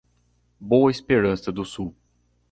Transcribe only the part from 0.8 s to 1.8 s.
Esperança do